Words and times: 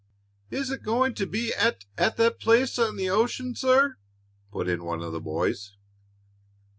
"Is 0.49 0.71
it 0.71 0.81
going 0.81 1.13
to 1.13 1.27
be 1.27 1.53
at 1.53 1.85
at 1.95 2.17
that 2.17 2.39
place 2.39 2.79
on 2.79 2.95
the 2.97 3.11
ocean, 3.11 3.53
sir?" 3.53 3.97
put 4.51 4.67
in 4.67 4.83
one 4.83 5.03
of 5.03 5.11
the 5.11 5.21
boys. 5.21 5.73